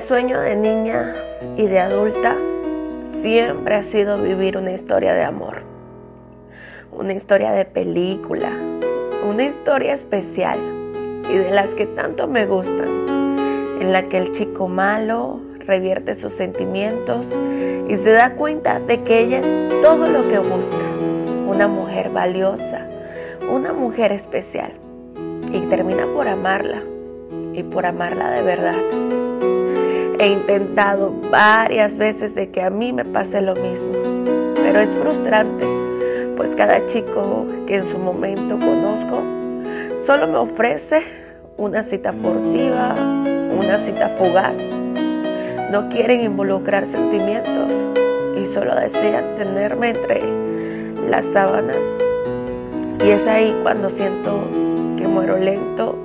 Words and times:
sueño 0.00 0.40
de 0.40 0.56
niña 0.56 1.14
y 1.56 1.66
de 1.66 1.80
adulta 1.80 2.36
siempre 3.22 3.74
ha 3.74 3.82
sido 3.84 4.18
vivir 4.18 4.56
una 4.56 4.72
historia 4.72 5.14
de 5.14 5.24
amor, 5.24 5.62
una 6.92 7.12
historia 7.12 7.52
de 7.52 7.64
película, 7.64 8.50
una 9.28 9.44
historia 9.44 9.94
especial 9.94 10.58
y 11.30 11.36
de 11.36 11.50
las 11.50 11.68
que 11.70 11.86
tanto 11.86 12.26
me 12.26 12.46
gustan, 12.46 13.06
en 13.80 13.92
la 13.92 14.08
que 14.08 14.18
el 14.18 14.34
chico 14.34 14.68
malo 14.68 15.40
revierte 15.66 16.14
sus 16.14 16.32
sentimientos 16.34 17.26
y 17.88 17.96
se 17.96 18.10
da 18.12 18.34
cuenta 18.34 18.80
de 18.80 19.02
que 19.02 19.20
ella 19.20 19.40
es 19.40 19.82
todo 19.82 20.06
lo 20.06 20.28
que 20.28 20.38
busca, 20.38 20.76
una 21.46 21.68
mujer 21.68 22.10
valiosa, 22.10 22.86
una 23.50 23.72
mujer 23.72 24.12
especial 24.12 24.72
y 25.52 25.60
termina 25.68 26.06
por 26.14 26.28
amarla 26.28 26.82
y 27.52 27.62
por 27.62 27.86
amarla 27.86 28.30
de 28.30 28.42
verdad. 28.42 29.57
He 30.18 30.26
intentado 30.26 31.12
varias 31.30 31.96
veces 31.96 32.34
de 32.34 32.50
que 32.50 32.62
a 32.62 32.70
mí 32.70 32.92
me 32.92 33.04
pase 33.04 33.40
lo 33.40 33.54
mismo, 33.54 33.92
pero 34.56 34.80
es 34.80 34.90
frustrante, 35.00 35.64
pues 36.36 36.54
cada 36.56 36.84
chico 36.88 37.46
que 37.66 37.76
en 37.76 37.86
su 37.88 37.98
momento 37.98 38.58
conozco 38.58 39.22
solo 40.08 40.26
me 40.26 40.38
ofrece 40.38 41.02
una 41.58 41.82
cita 41.82 42.14
furtiva, 42.14 42.94
una 42.94 43.78
cita 43.84 44.08
fugaz. 44.18 44.56
No 45.70 45.90
quieren 45.90 46.22
involucrar 46.22 46.86
sentimientos 46.86 47.70
y 48.40 48.46
solo 48.54 48.74
desean 48.74 49.36
tenerme 49.36 49.90
entre 49.90 50.22
las 51.10 51.26
sábanas. 51.26 51.76
Y 53.04 53.10
es 53.10 53.26
ahí 53.26 53.54
cuando 53.62 53.90
siento 53.90 54.48
que 54.96 55.06
muero 55.06 55.36
lento 55.36 56.02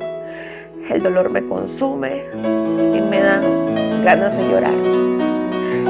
el 0.90 1.02
dolor 1.02 1.30
me 1.30 1.44
consume 1.48 2.26
y 2.34 3.02
me 3.02 3.22
dan 3.22 4.04
ganas 4.04 4.38
de 4.38 4.48
llorar. 4.48 4.74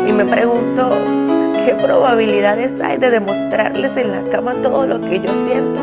Y 0.07 0.11
me 0.11 0.25
pregunto 0.25 0.89
qué 1.65 1.75
probabilidades 1.75 2.79
hay 2.81 2.97
de 2.97 3.09
demostrarles 3.09 3.95
en 3.97 4.11
la 4.11 4.31
cama 4.31 4.53
todo 4.61 4.85
lo 4.85 5.01
que 5.01 5.19
yo 5.19 5.31
siento. 5.45 5.81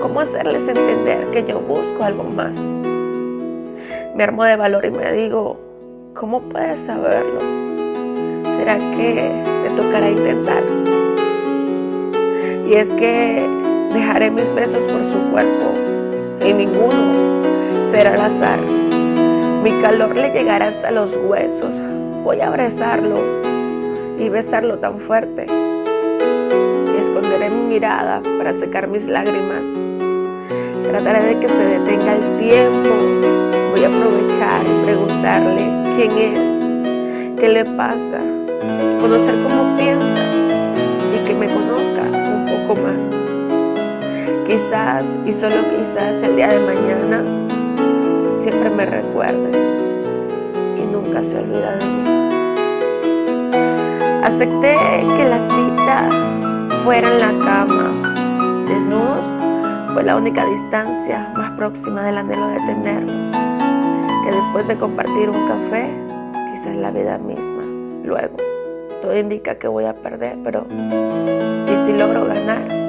¿Cómo 0.00 0.20
hacerles 0.20 0.66
entender 0.68 1.26
que 1.32 1.44
yo 1.44 1.60
busco 1.60 2.02
algo 2.02 2.24
más? 2.24 2.52
Me 4.14 4.24
armo 4.24 4.44
de 4.44 4.56
valor 4.56 4.84
y 4.84 4.90
me 4.90 5.12
digo, 5.12 5.58
¿cómo 6.14 6.40
puedes 6.42 6.78
saberlo? 6.86 7.40
¿Será 8.58 8.76
que 8.76 9.42
te 9.62 9.70
tocará 9.80 10.10
intentar? 10.10 10.62
Y 12.68 12.74
es 12.74 12.88
que 12.98 13.46
dejaré 13.92 14.30
mis 14.30 14.52
besos 14.54 14.82
por 14.90 15.04
su 15.04 15.18
cuerpo 15.30 15.72
y 16.44 16.52
ninguno 16.52 17.51
será 17.92 18.14
al 18.14 18.20
azar. 18.20 18.60
Mi 19.62 19.70
calor 19.80 20.16
le 20.16 20.30
llegará 20.32 20.68
hasta 20.68 20.90
los 20.90 21.16
huesos. 21.16 21.72
Voy 22.24 22.40
a 22.40 22.48
abrazarlo 22.48 23.18
y 24.18 24.28
besarlo 24.28 24.78
tan 24.78 24.98
fuerte. 25.00 25.46
Y 25.46 27.00
esconderé 27.00 27.50
mi 27.50 27.74
mirada 27.74 28.20
para 28.38 28.54
secar 28.54 28.88
mis 28.88 29.04
lágrimas. 29.04 29.62
Trataré 30.88 31.34
de 31.34 31.40
que 31.40 31.48
se 31.48 31.64
detenga 31.64 32.16
el 32.16 32.38
tiempo. 32.38 32.90
Voy 33.70 33.84
a 33.84 33.88
aprovechar 33.88 34.62
y 34.66 34.84
preguntarle 34.84 35.64
quién 35.96 36.18
es, 36.18 37.40
qué 37.40 37.48
le 37.48 37.64
pasa, 37.76 38.18
conocer 39.00 39.34
cómo 39.42 39.76
piensa 39.76 40.24
y 41.14 41.26
que 41.26 41.34
me 41.34 41.46
conozca 41.46 42.02
un 42.02 42.46
poco 42.46 42.80
más. 42.80 43.00
Quizás 44.46 45.04
y 45.24 45.32
solo 45.34 45.56
quizás 45.70 46.22
el 46.22 46.36
día 46.36 46.48
de 46.48 46.58
mañana 46.60 47.41
siempre 48.42 48.70
me 48.70 48.84
recuerde 48.84 49.50
y 50.76 50.82
nunca 50.82 51.22
se 51.22 51.38
olvida 51.38 51.76
de 51.76 51.84
mí. 51.84 52.02
Acepté 54.24 54.76
que 55.16 55.24
la 55.28 55.40
cita 55.48 56.08
fuera 56.84 57.08
en 57.08 57.20
la 57.20 57.44
cama. 57.44 58.64
Desnudos 58.66 59.24
fue 59.92 60.02
la 60.02 60.16
única 60.16 60.44
distancia 60.44 61.32
más 61.36 61.52
próxima 61.52 62.02
del 62.02 62.18
anhelo 62.18 62.48
de 62.48 62.56
tenernos. 62.56 63.36
Que 64.24 64.32
después 64.32 64.66
de 64.68 64.76
compartir 64.76 65.30
un 65.30 65.48
café, 65.48 65.90
quizás 66.52 66.76
la 66.76 66.90
vida 66.90 67.18
misma. 67.18 67.62
Luego, 68.04 68.36
todo 69.02 69.16
indica 69.16 69.56
que 69.56 69.68
voy 69.68 69.84
a 69.84 69.94
perder, 69.94 70.38
pero 70.42 70.66
¿y 70.68 71.86
si 71.86 71.98
logro 71.98 72.26
ganar? 72.26 72.81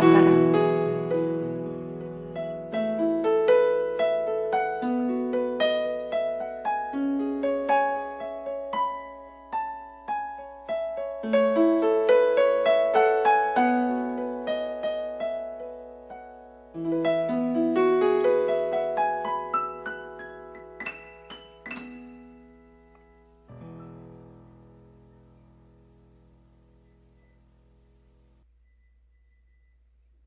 Pasará. 0.00 0.39